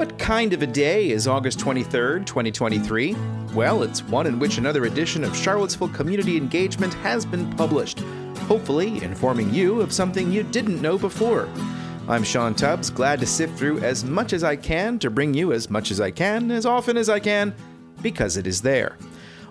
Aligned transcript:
What 0.00 0.18
kind 0.18 0.54
of 0.54 0.62
a 0.62 0.66
day 0.66 1.10
is 1.10 1.28
August 1.28 1.58
23rd, 1.58 2.24
2023? 2.24 3.14
Well, 3.52 3.82
it's 3.82 4.02
one 4.02 4.26
in 4.26 4.38
which 4.38 4.56
another 4.56 4.86
edition 4.86 5.22
of 5.24 5.36
Charlottesville 5.36 5.90
Community 5.90 6.38
Engagement 6.38 6.94
has 6.94 7.26
been 7.26 7.52
published, 7.52 8.00
hopefully 8.48 9.04
informing 9.04 9.52
you 9.52 9.82
of 9.82 9.92
something 9.92 10.32
you 10.32 10.42
didn't 10.42 10.80
know 10.80 10.96
before. 10.96 11.50
I'm 12.08 12.24
Sean 12.24 12.54
Tubbs, 12.54 12.88
glad 12.88 13.20
to 13.20 13.26
sift 13.26 13.58
through 13.58 13.80
as 13.80 14.02
much 14.02 14.32
as 14.32 14.42
I 14.42 14.56
can 14.56 14.98
to 15.00 15.10
bring 15.10 15.34
you 15.34 15.52
as 15.52 15.68
much 15.68 15.90
as 15.90 16.00
I 16.00 16.10
can, 16.10 16.50
as 16.50 16.64
often 16.64 16.96
as 16.96 17.10
I 17.10 17.20
can, 17.20 17.54
because 18.00 18.38
it 18.38 18.46
is 18.46 18.62
there. 18.62 18.96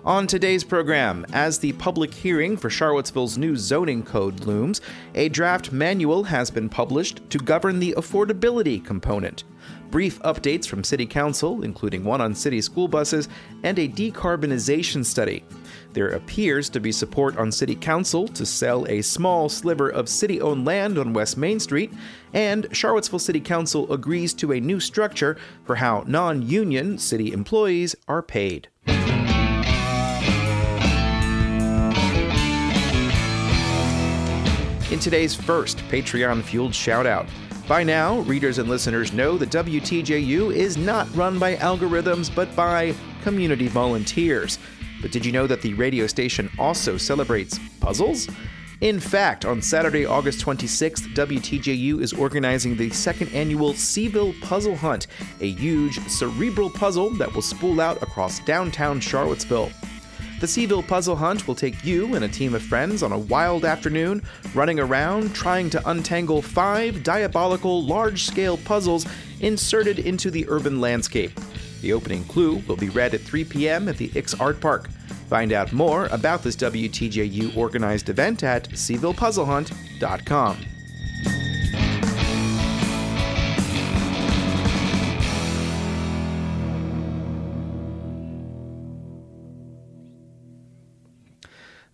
On 0.04 0.26
today's 0.26 0.64
program, 0.64 1.26
as 1.32 1.58
the 1.58 1.74
public 1.74 2.12
hearing 2.12 2.56
for 2.56 2.70
Charlottesville's 2.70 3.38
new 3.38 3.54
zoning 3.54 4.02
code 4.02 4.40
looms, 4.40 4.80
a 5.14 5.28
draft 5.28 5.70
manual 5.70 6.24
has 6.24 6.50
been 6.50 6.68
published 6.70 7.20
to 7.30 7.38
govern 7.38 7.78
the 7.78 7.94
affordability 7.96 8.84
component 8.84 9.44
brief 9.90 10.20
updates 10.20 10.66
from 10.66 10.84
City 10.84 11.06
Council, 11.06 11.62
including 11.62 12.04
one 12.04 12.20
on 12.20 12.34
city 12.34 12.60
school 12.60 12.88
buses, 12.88 13.28
and 13.62 13.78
a 13.78 13.88
decarbonization 13.88 15.04
study. 15.04 15.44
There 15.92 16.10
appears 16.10 16.68
to 16.70 16.80
be 16.80 16.92
support 16.92 17.36
on 17.36 17.50
City 17.50 17.74
Council 17.74 18.28
to 18.28 18.46
sell 18.46 18.86
a 18.88 19.02
small 19.02 19.48
sliver 19.48 19.88
of 19.88 20.08
city 20.08 20.40
owned 20.40 20.64
land 20.64 20.98
on 20.98 21.12
West 21.12 21.36
Main 21.36 21.58
Street, 21.58 21.92
and 22.32 22.68
Charlottesville 22.70 23.18
City 23.18 23.40
Council 23.40 23.92
agrees 23.92 24.32
to 24.34 24.52
a 24.52 24.60
new 24.60 24.78
structure 24.78 25.36
for 25.64 25.76
how 25.76 26.04
non 26.06 26.42
union 26.46 26.96
city 26.98 27.32
employees 27.32 27.96
are 28.06 28.22
paid. 28.22 28.68
In 34.90 34.98
today's 34.98 35.34
first 35.34 35.78
Patreon 35.88 36.42
fueled 36.42 36.74
shout 36.74 37.06
out, 37.06 37.26
by 37.70 37.84
now, 37.84 38.18
readers 38.22 38.58
and 38.58 38.68
listeners 38.68 39.12
know 39.12 39.38
that 39.38 39.50
WTJU 39.50 40.52
is 40.52 40.76
not 40.76 41.06
run 41.14 41.38
by 41.38 41.54
algorithms 41.54 42.28
but 42.34 42.52
by 42.56 42.92
community 43.22 43.68
volunteers. 43.68 44.58
But 45.00 45.12
did 45.12 45.24
you 45.24 45.30
know 45.30 45.46
that 45.46 45.62
the 45.62 45.74
radio 45.74 46.08
station 46.08 46.50
also 46.58 46.96
celebrates 46.96 47.60
puzzles? 47.78 48.28
In 48.80 48.98
fact, 48.98 49.44
on 49.44 49.62
Saturday, 49.62 50.04
August 50.04 50.44
26th, 50.44 51.14
WTJU 51.14 52.00
is 52.00 52.12
organizing 52.12 52.76
the 52.76 52.90
second 52.90 53.32
annual 53.32 53.72
Cville 53.74 54.32
Puzzle 54.40 54.74
Hunt, 54.74 55.06
a 55.40 55.52
huge 55.52 56.00
cerebral 56.08 56.70
puzzle 56.70 57.10
that 57.10 57.32
will 57.32 57.40
spool 57.40 57.80
out 57.80 58.02
across 58.02 58.40
downtown 58.40 58.98
Charlottesville. 58.98 59.70
The 60.40 60.46
Cville 60.46 60.86
Puzzle 60.86 61.16
Hunt 61.16 61.46
will 61.46 61.54
take 61.54 61.84
you 61.84 62.14
and 62.14 62.24
a 62.24 62.28
team 62.28 62.54
of 62.54 62.62
friends 62.62 63.02
on 63.02 63.12
a 63.12 63.18
wild 63.18 63.66
afternoon, 63.66 64.22
running 64.54 64.80
around 64.80 65.34
trying 65.34 65.68
to 65.68 65.90
untangle 65.90 66.40
five 66.40 67.02
diabolical 67.02 67.84
large 67.84 68.24
scale 68.24 68.56
puzzles 68.56 69.06
inserted 69.40 69.98
into 69.98 70.30
the 70.30 70.46
urban 70.48 70.80
landscape. 70.80 71.38
The 71.82 71.92
opening 71.92 72.24
clue 72.24 72.62
will 72.66 72.76
be 72.76 72.88
read 72.88 73.12
at 73.12 73.20
3 73.20 73.44
p.m. 73.44 73.86
at 73.86 73.98
the 73.98 74.10
Ix 74.14 74.32
Art 74.40 74.62
Park. 74.62 74.88
Find 75.28 75.52
out 75.52 75.74
more 75.74 76.06
about 76.06 76.42
this 76.42 76.56
WTJU 76.56 77.54
organized 77.54 78.08
event 78.08 78.42
at 78.42 78.66
CvillePuzzleHunt.com. 78.70 80.56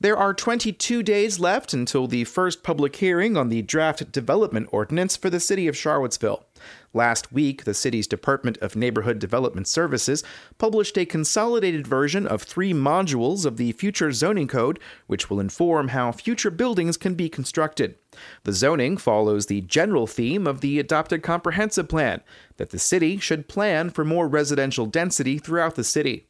There 0.07 0.17
are 0.17 0.33
22 0.33 1.03
days 1.03 1.41
left 1.41 1.75
until 1.75 2.07
the 2.07 2.23
first 2.23 2.63
public 2.63 2.95
hearing 2.95 3.37
on 3.37 3.49
the 3.49 3.61
draft 3.61 4.13
development 4.13 4.69
ordinance 4.71 5.17
for 5.17 5.31
the 5.31 5.41
city 5.41 5.67
of 5.67 5.77
Charlottesville. 5.77 6.47
Last 6.95 7.33
week, 7.33 7.65
the 7.65 7.75
city's 7.75 8.07
Department 8.07 8.57
of 8.59 8.77
Neighborhood 8.77 9.19
Development 9.19 9.67
Services 9.67 10.23
published 10.59 10.97
a 10.97 11.07
consolidated 11.07 11.89
version 11.89 12.25
of 12.25 12.45
three 12.45 12.73
modules 12.73 13.45
of 13.45 13.57
the 13.57 13.73
future 13.73 14.13
zoning 14.13 14.47
code, 14.47 14.79
which 15.09 15.29
will 15.29 15.41
inform 15.41 15.89
how 15.89 16.13
future 16.13 16.53
buildings 16.53 16.97
can 16.97 17.17
be 17.17 17.29
constructed. 17.29 17.97
The 18.45 18.53
zoning 18.53 18.99
follows 18.99 19.47
the 19.47 19.63
general 19.63 20.07
theme 20.07 20.47
of 20.47 20.61
the 20.61 20.79
adopted 20.79 21.25
comprehensive 21.25 21.89
plan 21.89 22.23
that 22.59 22.71
the 22.71 22.79
city 22.79 23.19
should 23.19 23.49
plan 23.49 23.91
for 23.91 24.05
more 24.05 24.29
residential 24.29 24.87
density 24.87 25.39
throughout 25.39 25.75
the 25.75 25.83
city. 25.83 26.29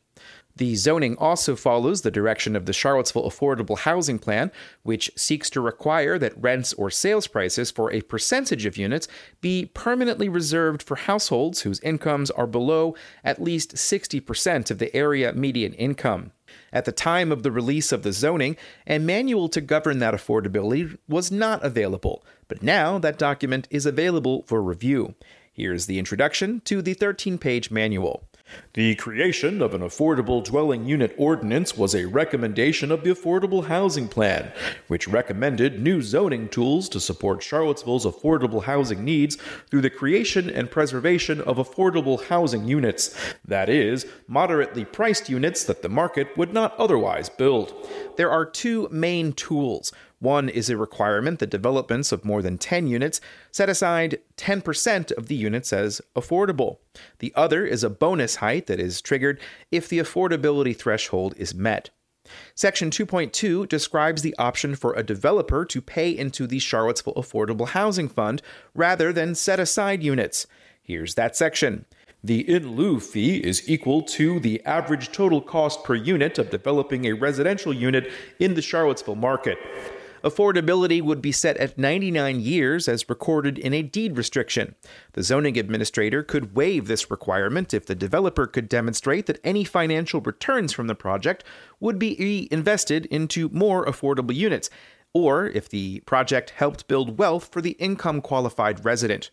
The 0.57 0.75
zoning 0.75 1.17
also 1.19 1.55
follows 1.55 2.01
the 2.01 2.11
direction 2.11 2.57
of 2.57 2.65
the 2.65 2.73
Charlottesville 2.73 3.29
Affordable 3.29 3.79
Housing 3.79 4.19
Plan, 4.19 4.51
which 4.83 5.11
seeks 5.15 5.51
to 5.51 5.61
require 5.61 6.19
that 6.19 6.41
rents 6.41 6.73
or 6.73 6.91
sales 6.91 7.27
prices 7.27 7.71
for 7.71 7.93
a 7.93 8.01
percentage 8.01 8.65
of 8.65 8.79
units 8.79 9.07
be 9.43 9.71
permanently 9.75 10.31
reserved 10.31 10.83
for 10.83 10.97
households 10.97 11.63
whose 11.63 11.81
incomes 11.81 12.31
are 12.31 12.47
below 12.47 12.95
at 13.23 13.43
least 13.43 13.75
60% 13.75 14.71
of 14.71 14.79
the 14.79 14.95
area 14.97 15.33
median 15.35 15.75
income. 15.75 16.33
At 16.73 16.87
the 16.87 16.93
time 16.93 17.33
of 17.33 17.43
the 17.43 17.53
release 17.53 17.93
of 17.93 18.03
the 18.03 18.13
zoning, 18.13 18.57
a 18.87 18.99
manual 18.99 19.49
to 19.51 19.61
govern 19.61 19.99
that 19.99 20.15
affordability 20.15 20.97
was 21.07 21.31
not 21.31 21.63
available, 21.63 22.25
but 22.49 22.63
now 22.63 22.99
that 22.99 23.19
document 23.19 23.69
is 23.71 23.85
available 23.85 24.43
for 24.47 24.63
review. 24.63 25.15
Here's 25.53 25.87
the 25.87 25.99
introduction 25.99 26.61
to 26.65 26.81
the 26.83 26.95
13 26.95 27.39
page 27.39 27.71
manual. 27.71 28.29
The 28.75 28.95
creation 28.97 29.63
of 29.63 29.75
an 29.75 29.81
affordable 29.81 30.45
dwelling 30.45 30.85
unit 30.85 31.15
ordinance 31.17 31.77
was 31.77 31.95
a 31.95 32.05
recommendation 32.05 32.93
of 32.93 33.03
the 33.03 33.11
Affordable 33.11 33.67
Housing 33.67 34.07
Plan, 34.07 34.53
which 34.87 35.09
recommended 35.09 35.81
new 35.81 36.03
zoning 36.03 36.49
tools 36.49 36.89
to 36.91 37.01
support 37.01 37.43
Charlottesville's 37.43 38.05
affordable 38.05 38.65
housing 38.65 39.05
needs 39.05 39.37
through 39.71 39.81
the 39.81 39.91
creation 39.91 40.51
and 40.51 40.71
preservation 40.71 41.41
of 41.41 41.57
affordable 41.57 42.23
housing 42.25 42.69
units, 42.69 43.17
that 43.45 43.69
is, 43.69 44.07
moderately 44.29 44.85
priced 44.85 45.29
units 45.29 45.65
that 45.65 45.83
the 45.83 45.89
market 45.89 46.37
would 46.37 46.53
not 46.53 46.79
otherwise 46.79 47.29
build. 47.29 47.75
There 48.17 48.31
are 48.31 48.45
two 48.45 48.89
main 48.91 49.33
tools 49.33 49.93
one 50.19 50.49
is 50.49 50.71
a 50.71 50.77
requirement 50.77 51.39
that 51.41 51.51
developments 51.51 52.11
of 52.11 52.25
more 52.25 52.43
than 52.43 52.59
10 52.59 52.87
units 52.87 53.21
set 53.51 53.69
aside 53.69 54.19
10% 54.37 55.13
of 55.13 55.29
the 55.29 55.35
units 55.35 55.73
as 55.73 56.01
affordable. 56.15 56.79
The 57.19 57.33
other 57.35 57.67
is 57.67 57.85
a 57.85 57.91
bonus 57.91 58.37
height 58.37 58.67
that 58.67 58.81
is 58.81 59.03
triggered 59.03 59.41
if 59.71 59.89
the 59.89 59.99
affordability 59.99 60.77
threshold 60.77 61.35
is 61.37 61.55
met. 61.55 61.91
Section 62.55 62.91
2.2 62.91 63.69
describes 63.69 64.23
the 64.23 64.35
option 64.39 64.75
for 64.75 64.95
a 64.95 65.03
developer 65.03 65.65
to 65.65 65.81
pay 65.81 66.11
into 66.11 66.47
the 66.47 66.59
Charlottesville 66.59 67.15
Affordable 67.15 67.69
Housing 67.69 68.09
Fund 68.09 68.43
rather 68.75 69.13
than 69.13 69.35
set 69.35 69.61
aside 69.61 70.03
units. 70.03 70.47
Here's 70.83 71.15
that 71.15 71.37
section. 71.37 71.85
The 72.25 72.49
in 72.49 72.75
lieu 72.75 72.99
fee 72.99 73.37
is 73.37 73.69
equal 73.69 74.03
to 74.03 74.41
the 74.41 74.65
average 74.65 75.13
total 75.13 75.41
cost 75.41 75.85
per 75.85 75.95
unit 75.95 76.39
of 76.39 76.51
developing 76.51 77.05
a 77.05 77.13
residential 77.13 77.73
unit 77.73 78.11
in 78.41 78.55
the 78.55 78.63
Charlottesville 78.63 79.15
market. 79.15 79.59
Affordability 80.27 81.01
would 81.01 81.23
be 81.23 81.31
set 81.31 81.57
at 81.59 81.79
99 81.79 82.41
years 82.41 82.89
as 82.89 83.09
recorded 83.09 83.59
in 83.59 83.73
a 83.73 83.83
deed 83.83 84.17
restriction. 84.17 84.75
The 85.13 85.23
zoning 85.23 85.57
administrator 85.57 86.25
could 86.25 86.57
waive 86.57 86.89
this 86.89 87.13
requirement 87.13 87.73
if 87.73 87.87
the 87.87 87.95
developer 87.95 88.49
could 88.49 88.69
demonstrate 88.69 89.27
that 89.27 89.39
any 89.45 89.63
financial 89.63 90.21
returns 90.21 90.73
from 90.73 90.89
the 90.89 90.97
project 90.97 91.45
would 91.79 91.97
be 92.01 92.17
reinvested 92.19 93.07
into 93.07 93.51
more 93.51 93.87
affordable 93.87 94.35
units, 94.35 94.69
or 95.15 95.47
if 95.47 95.69
the 95.69 96.01
project 96.01 96.51
helped 96.51 96.89
build 96.89 97.21
wealth 97.21 97.49
for 97.53 97.61
the 97.61 97.77
income 97.79 98.21
qualified 98.21 98.85
resident. 98.85 99.31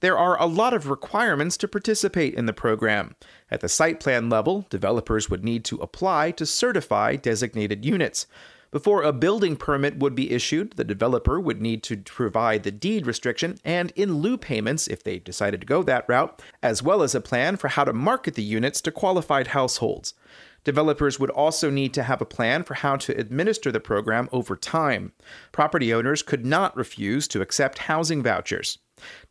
There 0.00 0.16
are 0.16 0.40
a 0.40 0.46
lot 0.46 0.72
of 0.72 0.88
requirements 0.88 1.58
to 1.58 1.68
participate 1.68 2.32
in 2.32 2.46
the 2.46 2.54
program. 2.54 3.14
At 3.50 3.60
the 3.60 3.68
site 3.68 4.00
plan 4.00 4.30
level, 4.30 4.64
developers 4.70 5.28
would 5.28 5.44
need 5.44 5.66
to 5.66 5.76
apply 5.82 6.30
to 6.30 6.46
certify 6.46 7.16
designated 7.16 7.84
units. 7.84 8.26
Before 8.74 9.04
a 9.04 9.12
building 9.12 9.54
permit 9.54 10.00
would 10.00 10.16
be 10.16 10.32
issued, 10.32 10.72
the 10.72 10.82
developer 10.82 11.38
would 11.38 11.62
need 11.62 11.84
to 11.84 11.98
provide 11.98 12.64
the 12.64 12.72
deed 12.72 13.06
restriction 13.06 13.56
and 13.64 13.92
in 13.94 14.14
lieu 14.14 14.36
payments 14.36 14.88
if 14.88 15.00
they 15.00 15.20
decided 15.20 15.60
to 15.60 15.66
go 15.68 15.84
that 15.84 16.04
route, 16.08 16.42
as 16.60 16.82
well 16.82 17.04
as 17.04 17.14
a 17.14 17.20
plan 17.20 17.56
for 17.56 17.68
how 17.68 17.84
to 17.84 17.92
market 17.92 18.34
the 18.34 18.42
units 18.42 18.80
to 18.80 18.90
qualified 18.90 19.46
households. 19.46 20.14
Developers 20.64 21.20
would 21.20 21.30
also 21.30 21.70
need 21.70 21.94
to 21.94 22.02
have 22.02 22.20
a 22.20 22.26
plan 22.26 22.64
for 22.64 22.74
how 22.74 22.96
to 22.96 23.16
administer 23.16 23.70
the 23.70 23.78
program 23.78 24.28
over 24.32 24.56
time. 24.56 25.12
Property 25.52 25.94
owners 25.94 26.22
could 26.22 26.44
not 26.44 26.76
refuse 26.76 27.28
to 27.28 27.42
accept 27.42 27.78
housing 27.78 28.24
vouchers. 28.24 28.78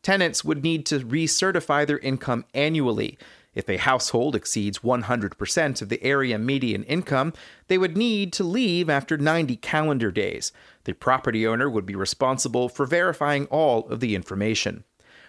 Tenants 0.03 0.45
would 0.45 0.63
need 0.63 0.85
to 0.85 0.99
recertify 1.01 1.85
their 1.85 1.99
income 1.99 2.45
annually. 2.53 3.17
If 3.55 3.69
a 3.69 3.77
household 3.77 4.35
exceeds 4.35 4.79
100% 4.79 5.81
of 5.81 5.89
the 5.89 6.03
area 6.03 6.39
median 6.39 6.83
income, 6.83 7.33
they 7.67 7.77
would 7.77 7.95
need 7.95 8.33
to 8.33 8.43
leave 8.43 8.89
after 8.89 9.17
90 9.17 9.55
calendar 9.57 10.11
days. 10.11 10.51
The 10.85 10.93
property 10.93 11.45
owner 11.45 11.69
would 11.69 11.85
be 11.85 11.95
responsible 11.95 12.67
for 12.69 12.85
verifying 12.85 13.45
all 13.45 13.87
of 13.89 13.99
the 13.99 14.15
information. 14.15 14.83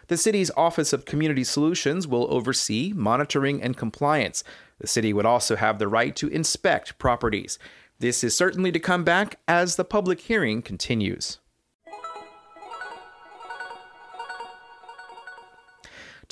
The 0.08 0.16
city's 0.16 0.50
Office 0.56 0.92
of 0.92 1.06
Community 1.06 1.44
Solutions 1.44 2.06
will 2.06 2.32
oversee 2.32 2.92
monitoring 2.94 3.62
and 3.62 3.76
compliance. 3.76 4.44
The 4.78 4.86
city 4.86 5.12
would 5.12 5.26
also 5.26 5.56
have 5.56 5.78
the 5.78 5.88
right 5.88 6.14
to 6.16 6.28
inspect 6.28 6.98
properties. 6.98 7.58
This 8.00 8.24
is 8.24 8.36
certainly 8.36 8.72
to 8.72 8.80
come 8.80 9.04
back 9.04 9.38
as 9.48 9.76
the 9.76 9.84
public 9.84 10.20
hearing 10.20 10.60
continues. 10.60 11.38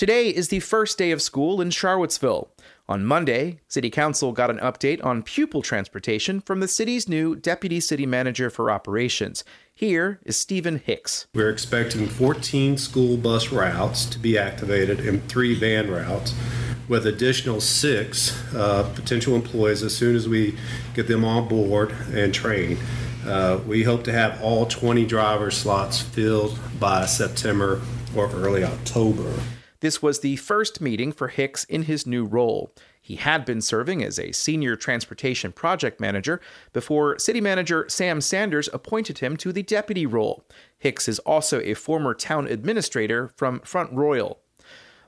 Today 0.03 0.31
is 0.31 0.49
the 0.49 0.59
first 0.59 0.99
day 0.99 1.13
of 1.13 1.23
school 1.23 1.61
in 1.61 1.71
Charlottesville. 1.71 2.51
On 2.89 3.05
Monday, 3.05 3.61
City 3.69 3.89
Council 3.89 4.33
got 4.33 4.51
an 4.51 4.59
update 4.59 5.01
on 5.05 5.23
pupil 5.23 5.63
transportation 5.63 6.41
from 6.41 6.59
the 6.59 6.67
city's 6.67 7.09
new 7.09 7.37
Deputy 7.37 7.79
City 7.79 8.05
Manager 8.05 8.51
for 8.51 8.69
Operations. 8.69 9.45
Here 9.73 10.19
is 10.25 10.37
Stephen 10.37 10.83
Hicks. 10.85 11.29
We're 11.37 11.51
expecting 11.51 12.09
14 12.09 12.79
school 12.79 13.17
bus 13.17 13.53
routes 13.53 14.05
to 14.07 14.19
be 14.19 14.37
activated 14.37 14.99
and 14.99 15.23
three 15.29 15.55
van 15.55 15.89
routes, 15.89 16.35
with 16.89 17.07
additional 17.07 17.61
six 17.61 18.37
uh, 18.57 18.91
potential 18.97 19.37
employees 19.37 19.85
as 19.85 19.95
soon 19.95 20.17
as 20.17 20.29
we 20.29 20.59
get 20.95 21.07
them 21.07 21.25
on 21.25 21.47
board 21.47 21.95
and 22.13 22.35
trained. 22.35 22.81
Uh, 23.25 23.61
we 23.69 23.85
hope 23.85 24.03
to 24.03 24.13
have 24.13 24.43
all 24.43 24.67
20 24.67 25.07
driver 25.07 25.53
slots 25.53 26.03
filled 26.03 26.59
by 26.81 27.07
September 27.07 27.81
or 28.17 28.29
early 28.33 28.65
October. 28.65 29.33
This 29.82 30.00
was 30.00 30.20
the 30.20 30.37
first 30.37 30.81
meeting 30.81 31.11
for 31.11 31.26
Hicks 31.26 31.64
in 31.64 31.82
his 31.82 32.06
new 32.06 32.25
role. 32.25 32.73
He 33.00 33.17
had 33.17 33.44
been 33.44 33.61
serving 33.61 34.00
as 34.05 34.17
a 34.17 34.31
senior 34.31 34.76
transportation 34.76 35.50
project 35.50 36.00
manager 36.00 36.40
before 36.73 37.19
city 37.19 37.40
manager 37.40 37.87
Sam 37.88 38.20
Sanders 38.20 38.69
appointed 38.73 39.19
him 39.19 39.37
to 39.38 39.52
the 39.52 39.64
deputy 39.64 40.06
role. 40.06 40.46
Hicks 40.79 41.08
is 41.08 41.19
also 41.20 41.61
a 41.62 41.75
former 41.75 42.14
town 42.14 42.46
administrator 42.46 43.32
from 43.34 43.58
Front 43.62 43.93
Royal. 43.93 44.38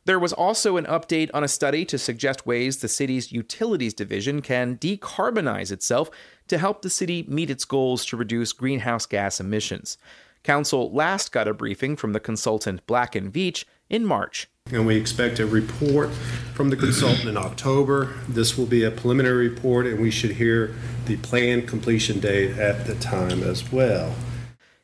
There 0.06 0.18
was 0.18 0.32
also 0.32 0.76
an 0.76 0.86
update 0.86 1.30
on 1.32 1.44
a 1.44 1.48
study 1.48 1.84
to 1.84 1.96
suggest 1.96 2.44
ways 2.44 2.78
the 2.78 2.88
city's 2.88 3.30
utilities 3.30 3.94
division 3.94 4.42
can 4.42 4.76
decarbonize 4.76 5.70
itself 5.70 6.10
to 6.48 6.58
help 6.58 6.82
the 6.82 6.90
city 6.90 7.24
meet 7.28 7.48
its 7.48 7.64
goals 7.64 8.04
to 8.06 8.16
reduce 8.16 8.52
greenhouse 8.52 9.06
gas 9.06 9.38
emissions. 9.38 9.98
Council 10.42 10.92
last 10.92 11.30
got 11.30 11.46
a 11.46 11.54
briefing 11.54 11.94
from 11.94 12.12
the 12.12 12.18
consultant 12.18 12.84
Black 12.88 13.14
and 13.14 13.32
Veatch 13.32 13.64
in 13.88 14.04
March. 14.04 14.48
And 14.72 14.86
we 14.86 14.96
expect 14.96 15.40
a 15.40 15.46
report 15.46 16.10
from 16.54 16.70
the 16.70 16.76
consultant 16.76 17.28
in 17.28 17.36
October. 17.36 18.14
This 18.28 18.56
will 18.56 18.66
be 18.66 18.84
a 18.84 18.90
preliminary 18.90 19.48
report, 19.48 19.86
and 19.86 20.00
we 20.00 20.10
should 20.10 20.32
hear 20.32 20.74
the 21.04 21.16
planned 21.18 21.68
completion 21.68 22.18
date 22.18 22.56
at 22.58 22.86
the 22.86 22.94
time 22.94 23.42
as 23.42 23.70
well. 23.70 24.14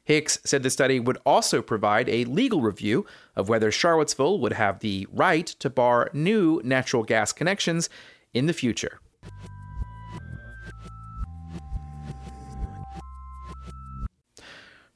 Hicks 0.04 0.38
said 0.44 0.62
the 0.62 0.70
study 0.70 0.98
would 0.98 1.18
also 1.24 1.62
provide 1.62 2.08
a 2.08 2.24
legal 2.24 2.60
review 2.60 3.06
of 3.36 3.48
whether 3.48 3.70
Charlottesville 3.70 4.40
would 4.40 4.54
have 4.54 4.80
the 4.80 5.06
right 5.12 5.46
to 5.46 5.70
bar 5.70 6.10
new 6.12 6.60
natural 6.64 7.04
gas 7.04 7.32
connections 7.32 7.88
in 8.34 8.46
the 8.46 8.52
future. 8.52 9.00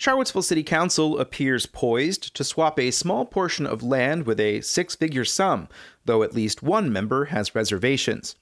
Charlottesville 0.05 0.43
City 0.43 0.62
Council 0.62 1.19
appears 1.19 1.65
poised 1.65 2.35
to 2.35 2.45
swap 2.45 2.79
a 2.79 2.91
small 2.91 3.25
portion 3.25 3.65
of 3.65 3.83
land 3.83 4.27
with 4.27 4.39
a 4.39 4.61
six 4.61 4.95
figure 4.95 5.25
sum, 5.25 5.67
though 6.05 6.23
at 6.23 6.35
least 6.35 6.62
one 6.62 6.93
member 6.93 7.25
has 7.25 7.55
reservations. 7.55 8.37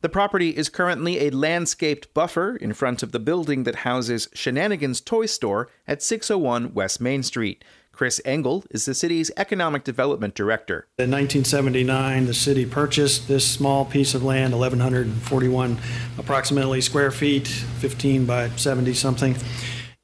The 0.00 0.08
property 0.08 0.56
is 0.56 0.68
currently 0.68 1.20
a 1.20 1.30
landscaped 1.30 2.12
buffer 2.14 2.56
in 2.56 2.72
front 2.72 3.04
of 3.04 3.12
the 3.12 3.20
building 3.20 3.62
that 3.62 3.76
houses 3.86 4.28
Shenanigans 4.34 5.00
Toy 5.00 5.26
Store 5.26 5.70
at 5.86 6.02
601 6.02 6.74
West 6.74 7.00
Main 7.00 7.22
Street. 7.22 7.62
Chris 7.92 8.20
Engel 8.24 8.64
is 8.72 8.84
the 8.84 8.92
city's 8.92 9.30
economic 9.36 9.84
development 9.84 10.34
director. 10.34 10.88
In 10.98 11.12
1979, 11.12 12.26
the 12.26 12.34
city 12.34 12.66
purchased 12.66 13.28
this 13.28 13.48
small 13.48 13.84
piece 13.84 14.16
of 14.16 14.24
land, 14.24 14.52
1,141 14.58 15.78
approximately 16.18 16.80
square 16.80 17.12
feet, 17.12 17.46
15 17.46 18.26
by 18.26 18.48
70 18.56 18.94
something. 18.94 19.36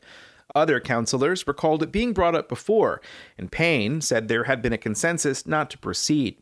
Other 0.55 0.79
councillors 0.79 1.47
recalled 1.47 1.83
it 1.83 1.91
being 1.91 2.13
brought 2.13 2.35
up 2.37 2.49
before, 2.49 3.01
and 3.37 3.51
Payne 3.51 4.03
said 4.03 4.29
there 4.29 4.45
had 4.45 4.63
been 4.63 4.73
a 4.73 4.79
consensus 4.79 5.47
not 5.47 5.71
to 5.71 5.79
proceed. 5.79 6.39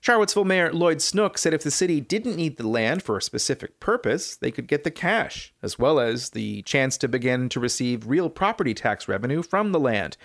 Charlottesville 0.00 0.44
Mayor 0.44 0.72
Lloyd 0.72 1.02
Snook 1.02 1.38
said 1.38 1.52
if 1.52 1.62
the 1.62 1.70
city 1.70 2.00
didn't 2.00 2.36
need 2.36 2.56
the 2.56 2.68
land 2.68 3.02
for 3.02 3.16
a 3.16 3.22
specific 3.22 3.80
purpose, 3.80 4.36
they 4.36 4.50
could 4.50 4.68
get 4.68 4.84
the 4.84 4.90
cash, 4.90 5.52
as 5.62 5.78
well 5.78 5.98
as 5.98 6.30
the 6.30 6.62
chance 6.62 6.96
to 6.98 7.08
begin 7.08 7.48
to 7.48 7.60
receive 7.60 8.06
real 8.06 8.30
property 8.30 8.74
tax 8.74 9.08
revenue 9.08 9.42
from 9.42 9.72
the 9.72 9.80
land. 9.80 10.16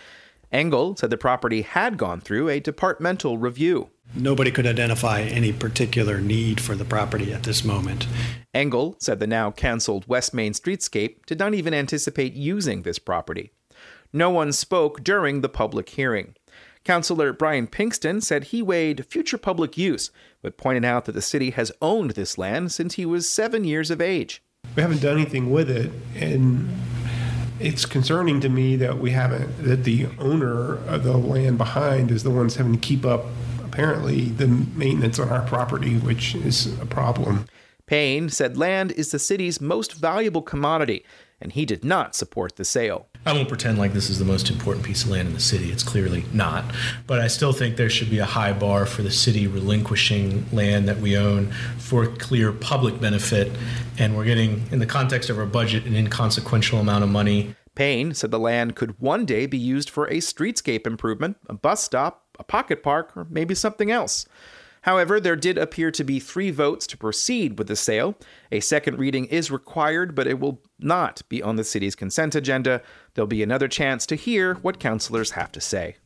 Engel 0.52 0.96
said 0.96 1.10
the 1.10 1.18
property 1.18 1.64
had 1.64 1.98
gone 1.98 2.22
through 2.22 2.48
a 2.48 2.60
departmental 2.60 3.40
review. 3.40 3.90
Nobody 4.16 4.52
could 4.52 4.68
identify 4.68 5.22
any 5.22 5.52
particular 5.52 6.22
need 6.22 6.62
for 6.62 6.76
the 6.76 6.86
property 6.86 7.34
at 7.34 7.42
this 7.42 7.66
moment. 7.66 8.06
Engel 8.54 8.96
said 9.00 9.20
the 9.20 9.26
now 9.26 9.50
canceled 9.50 10.08
West 10.08 10.34
Main 10.34 10.54
Streetscape 10.54 11.26
did 11.26 11.40
not 11.40 11.56
even 11.56 11.74
anticipate 11.74 12.34
using 12.34 12.84
this 12.84 13.00
property. 13.00 13.52
No 14.12 14.30
one 14.30 14.52
spoke 14.52 15.04
during 15.04 15.42
the 15.42 15.50
public 15.50 15.90
hearing. 15.90 16.36
Councillor 16.84 17.32
Brian 17.32 17.68
Pinkston 17.68 18.22
said 18.22 18.46
he 18.46 18.62
weighed 18.62 19.06
future 19.06 19.38
public 19.38 19.78
use, 19.78 20.12
but 20.42 20.58
pointed 20.58 20.84
out 20.84 21.06
that 21.06 21.14
the 21.14 21.22
city 21.22 21.52
has 21.52 21.72
owned 21.82 22.12
this 22.12 22.38
land 22.38 22.72
since 22.72 22.96
he 22.96 23.06
was 23.06 23.30
seven 23.30 23.64
years 23.64 23.90
of 23.90 24.02
age. 24.02 24.44
We 24.76 24.82
haven't 24.82 25.02
done 25.02 25.18
anything 25.18 25.52
with 25.52 25.70
it, 25.70 25.92
and 26.16 26.70
it's 27.60 27.86
concerning 27.86 28.42
to 28.42 28.50
me 28.50 28.76
that 28.78 28.98
we 28.98 29.12
haven't, 29.12 29.64
that 29.64 29.86
the 29.86 30.08
owner 30.20 30.76
of 30.88 31.04
the 31.04 31.18
land 31.18 31.58
behind 31.58 32.12
is 32.12 32.24
the 32.24 32.32
ones 32.32 32.56
having 32.56 32.74
to 32.74 32.80
keep 32.80 33.06
up, 33.06 33.26
apparently, 33.64 34.30
the 34.30 34.48
maintenance 34.48 35.20
on 35.20 35.30
our 35.30 35.46
property, 35.46 35.98
which 35.98 36.36
is 36.36 36.78
a 36.82 36.86
problem. 36.86 37.46
Payne 37.86 38.30
said 38.30 38.58
land 38.58 38.92
is 38.94 39.12
the 39.12 39.20
city's 39.20 39.62
most 39.62 39.94
valuable 39.94 40.42
commodity, 40.42 41.06
and 41.40 41.52
he 41.52 41.66
did 41.66 41.86
not 41.86 42.16
support 42.16 42.56
the 42.56 42.66
sale. 42.66 43.08
I 43.26 43.32
won't 43.32 43.48
pretend 43.48 43.78
like 43.78 43.94
this 43.94 44.10
is 44.10 44.20
the 44.20 44.26
most 44.26 44.50
important 44.50 44.86
piece 44.86 45.04
of 45.04 45.10
land 45.10 45.30
in 45.30 45.34
the 45.34 45.40
city. 45.40 45.72
It's 45.72 45.84
clearly 45.84 46.26
not. 46.34 46.66
But 47.08 47.22
I 47.22 47.28
still 47.28 47.54
think 47.54 47.78
there 47.78 47.90
should 47.90 48.10
be 48.10 48.20
a 48.20 48.26
high 48.26 48.52
bar 48.52 48.86
for 48.86 49.02
the 49.02 49.12
city 49.12 49.48
relinquishing 49.48 50.46
land 50.52 50.90
that 50.90 51.00
we 51.00 51.18
own 51.18 51.52
for 51.78 52.08
clear 52.08 52.52
public 52.52 53.00
benefit. 53.00 53.50
And 53.98 54.18
we're 54.18 54.26
getting, 54.26 54.64
in 54.72 54.80
the 54.80 54.86
context 54.86 55.30
of 55.30 55.40
our 55.40 55.46
budget, 55.46 55.86
an 55.86 55.96
inconsequential 55.96 56.80
amount 56.80 57.06
of 57.06 57.10
money. 57.10 57.56
Payne 57.76 58.14
said 58.14 58.32
the 58.32 58.40
land 58.40 58.76
could 58.76 59.00
one 59.00 59.26
day 59.26 59.46
be 59.46 59.58
used 59.58 59.90
for 59.90 60.06
a 60.08 60.18
streetscape 60.18 60.86
improvement, 60.86 61.38
a 61.48 61.54
bus 61.54 61.82
stop, 61.82 62.26
a 62.38 62.44
pocket 62.44 62.84
park, 62.84 63.16
or 63.16 63.26
maybe 63.30 63.56
something 63.56 63.90
else. 63.90 64.26
However, 64.84 65.22
there 65.22 65.38
did 65.38 65.58
appear 65.58 65.92
to 65.92 66.04
be 66.04 66.20
three 66.20 66.52
votes 66.52 66.86
to 66.88 66.98
proceed 66.98 67.58
with 67.58 67.68
the 67.68 67.76
sale. 67.76 68.16
A 68.52 68.60
second 68.60 69.00
reading 69.00 69.26
is 69.28 69.50
required, 69.50 70.14
but 70.14 70.28
it 70.28 70.40
will 70.42 70.62
not 70.78 71.22
be 71.30 71.42
on 71.42 71.56
the 71.56 71.64
city's 71.64 71.96
consent 71.96 72.36
agenda. 72.36 72.82
There'll 73.16 73.28
be 73.28 73.44
another 73.44 73.68
chance 73.68 74.06
to 74.08 74.16
hear 74.16 74.56
what 74.56 74.80
councilors 74.80 75.32
have 75.32 75.52
to 75.52 75.62
say. 75.62 75.98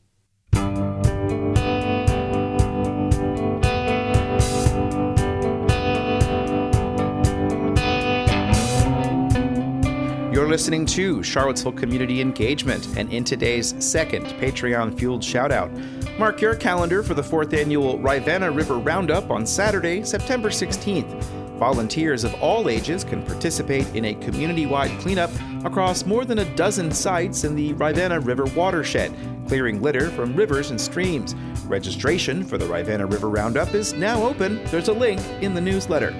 You're 10.33 10.49
listening 10.49 10.85
to 10.87 11.23
Charlottesville 11.23 11.71
Community 11.71 12.19
Engagement, 12.19 12.95
and 12.97 13.11
in 13.11 13.23
today's 13.23 13.73
second 13.83 14.25
Patreon 14.39 14.97
fueled 14.99 15.21
shoutout, 15.21 15.71
mark 16.19 16.41
your 16.41 16.55
calendar 16.55 17.03
for 17.03 17.13
the 17.13 17.23
fourth 17.23 17.53
annual 17.53 17.97
Rivanna 17.99 18.51
River 18.51 18.77
Roundup 18.77 19.31
on 19.31 19.45
Saturday, 19.45 20.03
September 20.03 20.49
16th. 20.49 21.36
Volunteers 21.57 22.23
of 22.23 22.33
all 22.35 22.69
ages 22.69 23.03
can 23.03 23.23
participate 23.23 23.87
in 23.95 24.05
a 24.05 24.13
community 24.15 24.67
wide 24.67 24.91
cleanup 24.99 25.31
across 25.65 26.05
more 26.05 26.23
than 26.23 26.39
a 26.39 26.55
dozen 26.55 26.91
sites 26.91 27.43
in 27.43 27.55
the 27.55 27.73
Rivanna 27.73 28.19
River 28.19 28.45
watershed, 28.55 29.11
clearing 29.47 29.81
litter 29.81 30.11
from 30.11 30.35
rivers 30.35 30.69
and 30.69 30.79
streams. 30.79 31.33
Registration 31.65 32.43
for 32.43 32.59
the 32.59 32.67
Rivanna 32.67 33.07
River 33.07 33.27
Roundup 33.27 33.73
is 33.73 33.93
now 33.93 34.23
open. 34.23 34.63
There's 34.65 34.87
a 34.87 34.93
link 34.93 35.19
in 35.41 35.55
the 35.55 35.61
newsletter. 35.61 36.13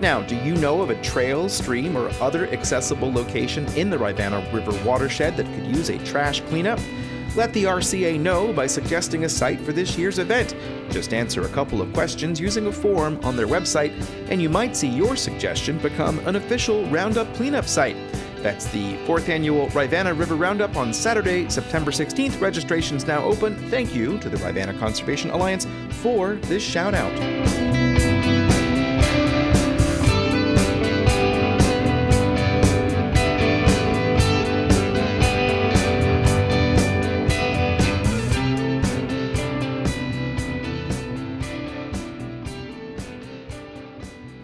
Now, 0.00 0.22
do 0.22 0.36
you 0.36 0.54
know 0.54 0.80
of 0.80 0.90
a 0.90 1.02
trail, 1.02 1.48
stream, 1.48 1.96
or 1.96 2.08
other 2.20 2.48
accessible 2.48 3.12
location 3.12 3.66
in 3.74 3.90
the 3.90 3.98
Rivanna 3.98 4.48
River 4.54 4.72
watershed 4.84 5.36
that 5.36 5.46
could 5.54 5.66
use 5.66 5.90
a 5.90 5.98
trash 6.06 6.40
cleanup? 6.42 6.78
Let 7.38 7.52
the 7.52 7.62
RCA 7.62 8.18
know 8.18 8.52
by 8.52 8.66
suggesting 8.66 9.22
a 9.22 9.28
site 9.28 9.60
for 9.60 9.72
this 9.72 9.96
year's 9.96 10.18
event. 10.18 10.56
Just 10.90 11.14
answer 11.14 11.42
a 11.42 11.48
couple 11.50 11.80
of 11.80 11.92
questions 11.92 12.40
using 12.40 12.66
a 12.66 12.72
form 12.72 13.16
on 13.22 13.36
their 13.36 13.46
website, 13.46 13.92
and 14.28 14.42
you 14.42 14.48
might 14.48 14.76
see 14.76 14.88
your 14.88 15.14
suggestion 15.14 15.78
become 15.78 16.18
an 16.26 16.34
official 16.34 16.84
Roundup 16.86 17.32
cleanup 17.34 17.66
site. 17.66 17.96
That's 18.42 18.66
the 18.72 18.96
fourth 19.06 19.28
annual 19.28 19.68
Rivanna 19.68 20.14
River 20.14 20.34
Roundup 20.34 20.74
on 20.74 20.92
Saturday, 20.92 21.48
September 21.48 21.92
16th. 21.92 22.40
Registration's 22.40 23.06
now 23.06 23.22
open. 23.22 23.54
Thank 23.70 23.94
you 23.94 24.18
to 24.18 24.28
the 24.28 24.38
Rivanna 24.38 24.76
Conservation 24.76 25.30
Alliance 25.30 25.64
for 25.90 26.34
this 26.34 26.64
shout 26.64 26.92
out. 26.92 27.77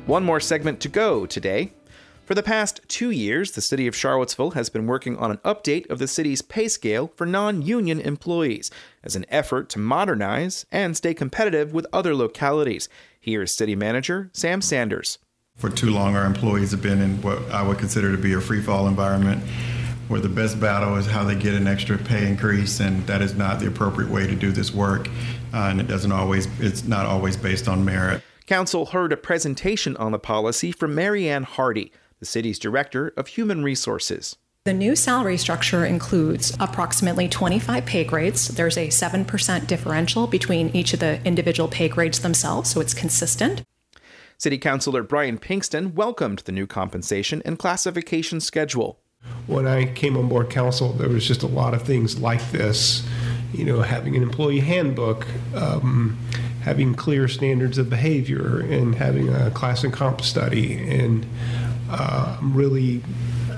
One 0.07 0.23
more 0.23 0.39
segment 0.39 0.81
to 0.81 0.91
go 0.91 1.25
today. 1.25 1.73
For 2.27 2.35
the 2.35 2.43
past 2.43 2.83
two 2.89 3.11
years, 3.11 3.53
the 3.53 3.63
city 3.63 3.87
of 3.87 3.97
Charlottesville 3.97 4.51
has 4.51 4.69
been 4.69 4.87
working 4.87 5.17
on 5.17 5.31
an 5.31 5.39
update 5.39 5.89
of 5.89 5.99
the 5.99 6.07
city's 6.07 6.43
pay 6.43 6.69
scale 6.69 7.11
for 7.17 7.25
non 7.25 7.63
union 7.63 8.01
employees 8.01 8.71
as 9.03 9.17
an 9.17 9.25
effort 9.31 9.71
to 9.71 9.79
modernize 9.79 10.67
and 10.71 10.95
stay 10.95 11.15
competitive 11.15 11.73
with 11.73 11.87
other 11.91 12.15
localities. 12.15 12.87
Here's 13.19 13.55
City 13.55 13.75
Manager 13.75 14.29
Sam 14.35 14.61
Sanders. 14.61 15.19
For 15.57 15.71
too 15.71 15.91
long, 15.91 16.17
our 16.17 16.27
employees 16.27 16.73
have 16.73 16.83
been 16.83 17.01
in 17.01 17.23
what 17.23 17.51
I 17.51 17.67
would 17.67 17.79
consider 17.79 18.13
to 18.13 18.19
be 18.19 18.35
a 18.35 18.43
free 18.43 18.61
fall 18.61 18.87
environment 18.87 19.43
where 20.09 20.21
the 20.21 20.29
best 20.29 20.61
battle 20.61 20.97
is 20.97 21.07
how 21.07 21.25
they 21.25 21.35
get 21.35 21.55
an 21.55 21.67
extra 21.67 21.97
pay 21.97 22.29
increase, 22.29 22.79
and 22.79 23.07
that 23.07 23.23
is 23.23 23.35
not 23.35 23.59
the 23.59 23.69
appropriate 23.69 24.11
way 24.11 24.27
to 24.27 24.37
do 24.37 24.53
this 24.53 24.71
work. 24.71 25.09
Uh, 25.55 25.69
and 25.71 25.81
it 25.81 25.89
doesn't 25.89 26.13
always, 26.13 26.47
it's 26.61 26.85
not 26.85 27.07
always 27.07 27.39
based 27.39 27.69
on 27.69 27.83
merit. 27.83 28.23
Council 28.47 28.87
heard 28.87 29.11
a 29.11 29.17
presentation 29.17 29.97
on 29.97 30.13
the 30.13 30.19
policy 30.19 30.71
from 30.71 30.95
Marianne 30.95 31.45
Hardy, 31.45 31.91
the 32.21 32.27
city's 32.27 32.59
director 32.59 33.15
of 33.17 33.29
human 33.29 33.65
resources. 33.65 34.37
The 34.65 34.75
new 34.75 34.95
salary 34.97 35.39
structure 35.39 35.87
includes 35.87 36.55
approximately 36.61 37.27
25 37.27 37.87
pay 37.87 38.05
grades. 38.05 38.49
There's 38.49 38.77
a 38.77 38.89
7% 38.89 39.67
differential 39.67 40.27
between 40.27 40.69
each 40.77 40.93
of 40.93 41.01
the 41.01 41.23
individual 41.25 41.71
pay 41.71 41.89
grades 41.89 42.21
themselves, 42.21 42.71
so 42.71 42.83
it's 42.83 42.93
consistent. 42.93 43.63
City 44.37 44.59
Councilor 44.59 45.03
Brian 45.03 45.39
Pinkston 45.39 45.95
welcomed 45.95 46.41
the 46.41 46.53
new 46.53 46.67
compensation 46.67 47.41
and 47.47 47.59
classification 47.59 48.41
schedule. 48.41 48.99
When 49.47 49.67
I 49.67 49.87
came 49.87 50.19
on 50.19 50.29
board 50.29 50.51
council, 50.51 50.93
there 50.93 51.09
was 51.09 51.27
just 51.27 51.43
a 51.43 51.47
lot 51.47 51.73
of 51.73 51.83
things 51.83 52.19
like 52.19 52.51
this. 52.51 53.07
You 53.55 53.65
know, 53.65 53.81
having 53.81 54.17
an 54.17 54.23
employee 54.23 54.61
handbook, 54.61 55.27
um, 55.55 56.19
having 56.65 56.95
clear 56.95 57.29
standards 57.29 57.77
of 57.79 57.91
behavior, 57.91 58.61
and 58.61 58.95
having 58.95 59.29
a 59.29 59.51
class 59.51 59.85
and 59.85 59.93
comp 59.93 60.23
study. 60.23 60.77
And 60.89 61.27
uh, 61.91 62.39
really, 62.43 63.03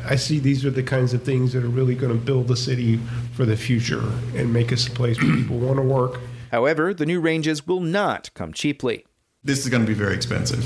I 0.04 0.16
see 0.16 0.38
these 0.38 0.64
are 0.64 0.70
the 0.70 0.82
kinds 0.82 1.14
of 1.14 1.22
things 1.22 1.52
that 1.52 1.64
are 1.64 1.68
really 1.68 1.94
going 1.94 2.12
to 2.12 2.24
build 2.24 2.48
the 2.48 2.56
city 2.56 2.98
for 3.32 3.44
the 3.44 3.56
future 3.56 4.04
and 4.34 4.52
make 4.52 4.72
us 4.72 4.86
a 4.88 4.90
place 4.90 5.20
where 5.22 5.34
people 5.34 5.58
want 5.58 5.76
to 5.76 5.82
work. 5.82 6.20
However, 6.50 6.92
the 6.92 7.06
new 7.06 7.20
ranges 7.20 7.66
will 7.66 7.80
not 7.80 8.30
come 8.34 8.52
cheaply. 8.52 9.04
This 9.44 9.60
is 9.60 9.68
going 9.68 9.82
to 9.82 9.86
be 9.86 9.94
very 9.94 10.14
expensive, 10.14 10.64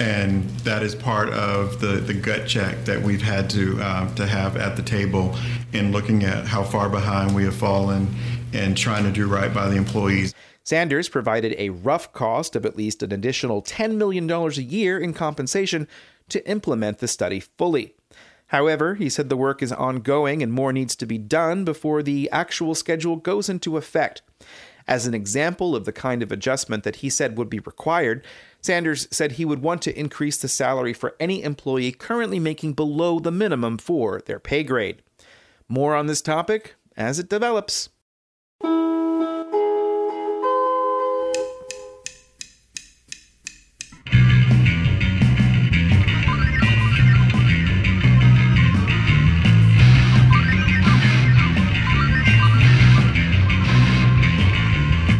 and 0.00 0.48
that 0.60 0.82
is 0.82 0.96
part 0.96 1.28
of 1.28 1.80
the, 1.80 1.98
the 1.98 2.14
gut 2.14 2.48
check 2.48 2.84
that 2.84 3.00
we've 3.00 3.22
had 3.22 3.48
to 3.50 3.80
uh, 3.80 4.12
to 4.16 4.26
have 4.26 4.56
at 4.56 4.74
the 4.74 4.82
table 4.82 5.36
in 5.72 5.92
looking 5.92 6.24
at 6.24 6.44
how 6.44 6.64
far 6.64 6.88
behind 6.88 7.36
we 7.36 7.44
have 7.44 7.54
fallen 7.54 8.08
and 8.52 8.76
trying 8.76 9.04
to 9.04 9.12
do 9.12 9.28
right 9.28 9.54
by 9.54 9.68
the 9.68 9.76
employees. 9.76 10.34
Sanders 10.66 11.08
provided 11.08 11.54
a 11.58 11.70
rough 11.70 12.12
cost 12.12 12.56
of 12.56 12.66
at 12.66 12.76
least 12.76 13.00
an 13.04 13.12
additional 13.12 13.62
$10 13.62 13.94
million 13.94 14.28
a 14.28 14.48
year 14.54 14.98
in 14.98 15.14
compensation 15.14 15.86
to 16.28 16.44
implement 16.50 16.98
the 16.98 17.06
study 17.06 17.38
fully. 17.38 17.94
However, 18.48 18.96
he 18.96 19.08
said 19.08 19.28
the 19.28 19.36
work 19.36 19.62
is 19.62 19.70
ongoing 19.70 20.42
and 20.42 20.52
more 20.52 20.72
needs 20.72 20.96
to 20.96 21.06
be 21.06 21.18
done 21.18 21.64
before 21.64 22.02
the 22.02 22.28
actual 22.32 22.74
schedule 22.74 23.14
goes 23.14 23.48
into 23.48 23.76
effect. 23.76 24.22
As 24.88 25.06
an 25.06 25.14
example 25.14 25.76
of 25.76 25.84
the 25.84 25.92
kind 25.92 26.20
of 26.20 26.32
adjustment 26.32 26.82
that 26.82 26.96
he 26.96 27.10
said 27.10 27.38
would 27.38 27.48
be 27.48 27.60
required, 27.60 28.24
Sanders 28.60 29.06
said 29.12 29.32
he 29.32 29.44
would 29.44 29.62
want 29.62 29.82
to 29.82 29.96
increase 29.96 30.36
the 30.36 30.48
salary 30.48 30.92
for 30.92 31.14
any 31.20 31.44
employee 31.44 31.92
currently 31.92 32.40
making 32.40 32.72
below 32.72 33.20
the 33.20 33.30
minimum 33.30 33.78
for 33.78 34.20
their 34.26 34.40
pay 34.40 34.64
grade. 34.64 35.00
More 35.68 35.94
on 35.94 36.08
this 36.08 36.20
topic 36.20 36.74
as 36.96 37.20
it 37.20 37.28
develops. 37.28 37.88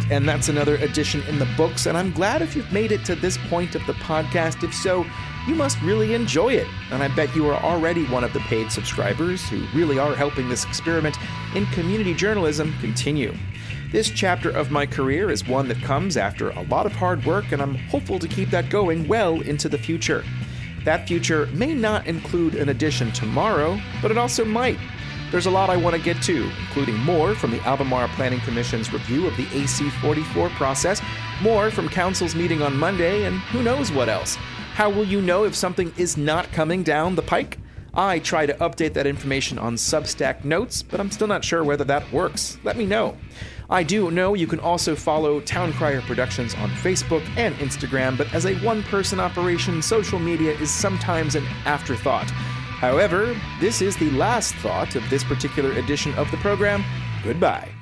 And 0.09 0.27
that's 0.27 0.47
another 0.47 0.75
edition 0.77 1.21
in 1.23 1.37
the 1.37 1.47
books. 1.57 1.85
And 1.85 1.97
I'm 1.97 2.11
glad 2.11 2.41
if 2.41 2.55
you've 2.55 2.71
made 2.71 2.91
it 2.91 3.03
to 3.05 3.15
this 3.15 3.37
point 3.49 3.75
of 3.75 3.85
the 3.85 3.93
podcast. 3.93 4.63
If 4.63 4.73
so, 4.73 5.05
you 5.47 5.55
must 5.55 5.81
really 5.81 6.13
enjoy 6.13 6.53
it. 6.53 6.67
And 6.91 7.03
I 7.03 7.07
bet 7.09 7.35
you 7.35 7.47
are 7.49 7.61
already 7.61 8.05
one 8.05 8.23
of 8.23 8.33
the 8.33 8.39
paid 8.41 8.71
subscribers 8.71 9.47
who 9.49 9.65
really 9.73 9.99
are 9.99 10.15
helping 10.15 10.49
this 10.49 10.65
experiment 10.65 11.17
in 11.55 11.65
community 11.67 12.13
journalism 12.13 12.73
continue. 12.79 13.35
This 13.91 14.09
chapter 14.09 14.49
of 14.49 14.71
my 14.71 14.85
career 14.85 15.29
is 15.29 15.47
one 15.47 15.69
that 15.69 15.81
comes 15.81 16.17
after 16.17 16.49
a 16.49 16.63
lot 16.63 16.85
of 16.85 16.91
hard 16.91 17.25
work, 17.25 17.53
and 17.53 17.61
I'm 17.61 17.75
hopeful 17.75 18.19
to 18.19 18.27
keep 18.27 18.49
that 18.49 18.69
going 18.69 19.07
well 19.07 19.39
into 19.41 19.69
the 19.69 19.77
future. 19.77 20.25
That 20.83 21.07
future 21.07 21.45
may 21.47 21.73
not 21.73 22.05
include 22.07 22.55
an 22.55 22.69
edition 22.69 23.11
tomorrow, 23.11 23.79
but 24.01 24.11
it 24.11 24.17
also 24.17 24.43
might. 24.43 24.77
There's 25.29 25.45
a 25.45 25.51
lot 25.51 25.69
I 25.69 25.75
want 25.75 25.93
to 25.93 26.01
get 26.01 26.21
to, 26.23 26.49
including 26.61 26.97
more 26.99 27.35
from 27.35 27.51
the 27.51 27.59
Albemarle 27.61 28.07
Planning 28.09 28.39
Commission's 28.39 28.93
review 28.93 29.27
of 29.27 29.35
the 29.35 29.45
AC 29.53 29.89
44 29.89 30.49
process, 30.51 31.01
more 31.41 31.69
from 31.69 31.89
Council's 31.89 32.33
meeting 32.33 32.61
on 32.61 32.77
Monday, 32.77 33.25
and 33.25 33.39
who 33.39 33.61
knows 33.61 33.91
what 33.91 34.07
else. 34.07 34.35
How 34.73 34.89
will 34.89 35.03
you 35.03 35.21
know 35.21 35.43
if 35.43 35.53
something 35.53 35.91
is 35.97 36.15
not 36.15 36.49
coming 36.53 36.81
down 36.81 37.15
the 37.15 37.21
pike? 37.21 37.57
I 37.93 38.19
try 38.19 38.45
to 38.45 38.53
update 38.53 38.93
that 38.93 39.05
information 39.05 39.59
on 39.59 39.75
Substack 39.75 40.45
notes, 40.45 40.81
but 40.81 41.01
I'm 41.01 41.11
still 41.11 41.27
not 41.27 41.43
sure 41.43 41.63
whether 41.63 41.83
that 41.83 42.09
works. 42.13 42.57
Let 42.63 42.77
me 42.77 42.85
know. 42.85 43.17
I 43.69 43.83
do 43.83 44.09
know 44.11 44.33
you 44.33 44.47
can 44.47 44.61
also 44.61 44.95
follow 44.95 45.41
Town 45.41 45.73
Crier 45.73 46.01
Productions 46.01 46.55
on 46.55 46.69
Facebook 46.69 47.27
and 47.35 47.53
Instagram, 47.55 48.17
but 48.17 48.33
as 48.33 48.45
a 48.45 48.55
one 48.59 48.81
person 48.83 49.19
operation, 49.19 49.81
social 49.81 50.19
media 50.19 50.53
is 50.53 50.71
sometimes 50.71 51.35
an 51.35 51.45
afterthought. 51.65 52.31
However, 52.79 53.35
this 53.59 53.81
is 53.81 53.97
the 53.97 54.11
last 54.11 54.53
thought 54.55 54.95
of 54.95 55.09
this 55.09 55.23
particular 55.23 55.71
edition 55.73 56.13
of 56.15 56.29
the 56.29 56.37
program. 56.37 56.83
Goodbye. 57.23 57.76